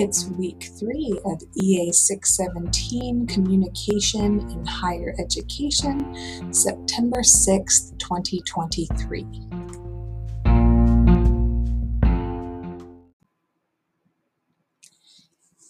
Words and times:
It's 0.00 0.26
week 0.26 0.70
three 0.78 1.18
of 1.24 1.42
EA 1.60 1.90
617 1.90 3.26
Communication 3.26 4.48
in 4.48 4.64
Higher 4.64 5.12
Education, 5.18 6.54
September 6.54 7.22
6th, 7.22 7.98
2023. 7.98 9.26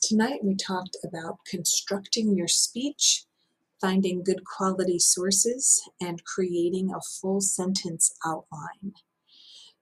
Tonight 0.02 0.40
we 0.44 0.54
talked 0.56 0.98
about 1.02 1.38
constructing 1.50 2.36
your 2.36 2.48
speech, 2.48 3.24
finding 3.80 4.22
good 4.22 4.44
quality 4.44 4.98
sources, 4.98 5.88
and 6.02 6.22
creating 6.24 6.90
a 6.90 7.00
full 7.00 7.40
sentence 7.40 8.14
outline. 8.26 8.92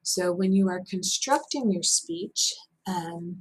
So 0.05 0.33
when 0.33 0.53
you 0.53 0.69
are 0.69 0.85
constructing 0.89 1.73
your 1.73 1.83
speech, 1.83 2.55
um, 2.87 3.41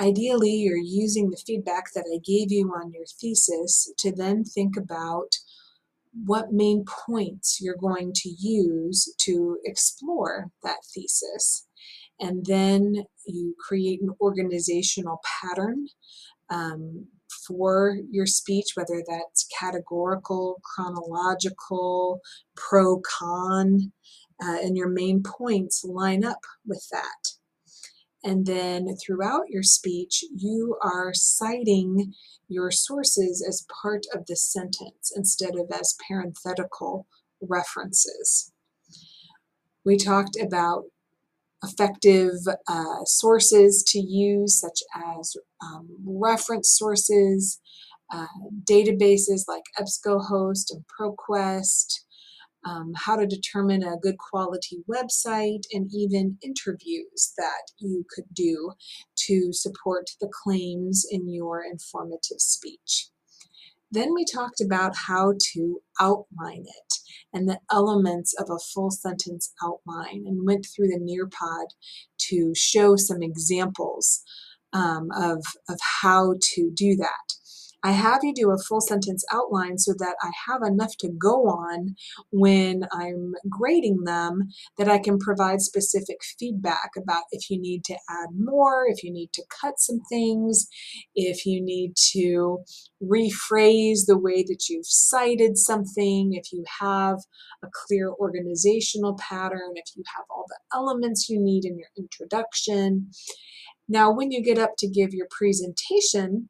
ideally 0.00 0.50
you're 0.50 0.76
using 0.76 1.30
the 1.30 1.42
feedback 1.46 1.92
that 1.94 2.04
I 2.12 2.18
gave 2.24 2.50
you 2.50 2.72
on 2.74 2.92
your 2.92 3.04
thesis 3.20 3.92
to 3.98 4.12
then 4.12 4.44
think 4.44 4.76
about 4.76 5.36
what 6.24 6.52
main 6.52 6.84
points 6.84 7.58
you're 7.60 7.76
going 7.76 8.12
to 8.14 8.28
use 8.28 9.14
to 9.18 9.58
explore 9.64 10.50
that 10.62 10.78
thesis. 10.94 11.66
And 12.20 12.44
then 12.46 13.04
you 13.26 13.54
create 13.58 14.00
an 14.02 14.10
organizational 14.20 15.20
pattern 15.40 15.86
um, 16.50 17.06
for 17.46 17.96
your 18.10 18.26
speech, 18.26 18.72
whether 18.74 19.02
that's 19.08 19.48
categorical, 19.58 20.60
chronological, 20.62 22.20
pro 22.56 23.00
con, 23.00 23.92
uh, 24.42 24.58
and 24.62 24.76
your 24.76 24.88
main 24.88 25.22
points 25.22 25.84
line 25.84 26.24
up 26.24 26.40
with 26.66 26.86
that. 26.90 27.41
And 28.24 28.46
then 28.46 28.96
throughout 28.96 29.48
your 29.48 29.62
speech, 29.62 30.24
you 30.34 30.76
are 30.82 31.12
citing 31.12 32.14
your 32.48 32.70
sources 32.70 33.44
as 33.46 33.66
part 33.82 34.02
of 34.14 34.26
the 34.26 34.36
sentence 34.36 35.12
instead 35.14 35.54
of 35.56 35.70
as 35.72 35.96
parenthetical 36.06 37.06
references. 37.40 38.52
We 39.84 39.96
talked 39.96 40.36
about 40.40 40.84
effective 41.64 42.32
uh, 42.68 43.04
sources 43.04 43.82
to 43.88 43.98
use, 43.98 44.60
such 44.60 44.80
as 45.18 45.36
um, 45.64 45.88
reference 46.04 46.70
sources, 46.70 47.60
uh, 48.12 48.26
databases 48.70 49.48
like 49.48 49.62
EBSCOhost 49.80 50.70
and 50.70 50.84
ProQuest, 51.00 52.00
um, 52.64 52.92
how 52.96 53.16
to 53.16 53.26
determine 53.26 53.82
a 53.82 53.96
good 53.96 54.18
quality 54.18 54.84
website, 54.90 55.62
and 55.72 55.90
even 55.92 56.38
interviews 56.42 57.32
that 57.36 57.62
you 57.78 58.04
could 58.14 58.32
do 58.32 58.72
to 59.16 59.52
support 59.52 60.10
the 60.20 60.30
claims 60.42 61.04
in 61.10 61.28
your 61.28 61.62
informative 61.64 62.40
speech. 62.40 63.08
Then 63.90 64.14
we 64.14 64.24
talked 64.24 64.60
about 64.60 64.96
how 65.06 65.34
to 65.52 65.82
outline 66.00 66.64
it 66.66 66.94
and 67.32 67.48
the 67.48 67.60
elements 67.70 68.34
of 68.38 68.48
a 68.50 68.58
full 68.58 68.90
sentence 68.90 69.52
outline 69.62 70.24
and 70.26 70.46
went 70.46 70.66
through 70.66 70.88
the 70.88 70.98
Nearpod 70.98 71.66
to 72.30 72.52
show 72.54 72.96
some 72.96 73.22
examples 73.22 74.22
um, 74.72 75.10
of, 75.14 75.44
of 75.68 75.78
how 76.02 76.34
to 76.54 76.70
do 76.74 76.96
that. 76.96 77.34
I 77.84 77.92
have 77.92 78.22
you 78.22 78.32
do 78.32 78.50
a 78.50 78.58
full 78.58 78.80
sentence 78.80 79.24
outline 79.32 79.78
so 79.78 79.92
that 79.98 80.14
I 80.22 80.30
have 80.48 80.62
enough 80.62 80.96
to 80.98 81.08
go 81.08 81.48
on 81.48 81.96
when 82.30 82.84
I'm 82.92 83.34
grading 83.48 84.04
them 84.04 84.48
that 84.78 84.88
I 84.88 84.98
can 84.98 85.18
provide 85.18 85.60
specific 85.60 86.18
feedback 86.38 86.90
about 86.96 87.24
if 87.32 87.50
you 87.50 87.60
need 87.60 87.84
to 87.84 87.94
add 88.08 88.28
more, 88.38 88.86
if 88.88 89.02
you 89.02 89.12
need 89.12 89.32
to 89.32 89.42
cut 89.60 89.80
some 89.80 90.00
things, 90.08 90.68
if 91.14 91.44
you 91.44 91.60
need 91.60 91.94
to 92.12 92.62
rephrase 93.02 94.06
the 94.06 94.18
way 94.18 94.44
that 94.44 94.68
you've 94.68 94.86
cited 94.86 95.58
something, 95.58 96.32
if 96.34 96.52
you 96.52 96.64
have 96.80 97.18
a 97.64 97.68
clear 97.72 98.10
organizational 98.10 99.18
pattern, 99.18 99.72
if 99.74 99.86
you 99.96 100.04
have 100.16 100.24
all 100.30 100.44
the 100.48 100.58
elements 100.76 101.28
you 101.28 101.40
need 101.40 101.64
in 101.64 101.78
your 101.78 101.88
introduction. 101.96 103.10
Now, 103.88 104.12
when 104.12 104.30
you 104.30 104.42
get 104.42 104.58
up 104.58 104.74
to 104.78 104.88
give 104.88 105.12
your 105.12 105.26
presentation, 105.30 106.48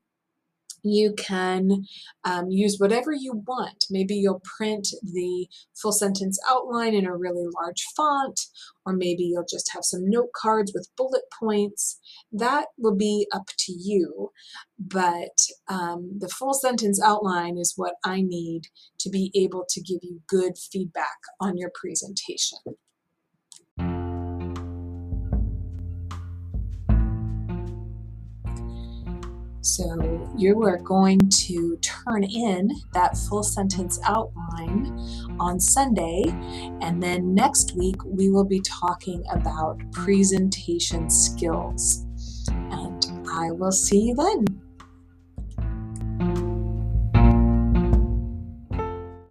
you 0.82 1.15
can 1.16 1.84
um, 2.25 2.50
use 2.50 2.76
whatever 2.78 3.12
you 3.12 3.43
want. 3.47 3.84
Maybe 3.91 4.15
you'll 4.15 4.43
print 4.56 4.88
the 5.03 5.48
full 5.81 5.93
sentence 5.93 6.38
outline 6.48 6.94
in 6.94 7.06
a 7.06 7.16
really 7.16 7.47
large 7.54 7.84
font, 7.97 8.41
or 8.84 8.92
maybe 8.92 9.22
you'll 9.25 9.47
just 9.48 9.72
have 9.72 9.84
some 9.84 10.09
note 10.09 10.31
cards 10.34 10.72
with 10.75 10.91
bullet 10.97 11.25
points. 11.38 12.00
That 12.32 12.66
will 12.76 12.97
be 12.97 13.26
up 13.32 13.47
to 13.59 13.72
you, 13.72 14.31
but 14.78 15.38
um, 15.69 16.19
the 16.19 16.28
full 16.28 16.54
sentence 16.54 17.00
outline 17.03 17.59
is 17.59 17.75
what 17.76 17.94
I 18.04 18.22
need 18.22 18.62
to 19.00 19.10
be 19.10 19.31
able 19.34 19.65
to 19.69 19.81
give 19.81 20.00
you 20.03 20.21
good 20.28 20.54
feedback 20.59 21.19
on 21.41 21.56
your 21.56 21.71
presentation. 21.75 22.59
So 29.72 30.31
you 30.37 30.62
are 30.65 30.77
going 30.77 31.31
to 31.31 31.78
turn 31.78 32.25
in 32.25 32.71
that 32.93 33.16
full 33.16 33.43
sentence 33.43 33.99
outline 34.05 34.94
on 35.41 35.59
Sunday, 35.59 36.25
and 36.83 37.03
then 37.03 37.34
next 37.34 37.75
week 37.75 37.97
we 38.05 38.28
will 38.28 38.44
be 38.44 38.60
talking 38.60 39.25
about 39.33 39.81
presentation 39.93 41.09
skills. 41.09 42.05
And 42.50 43.03
I 43.33 43.50
will 43.53 43.72
see 43.72 44.09
you 44.09 44.15
then. 44.15 44.44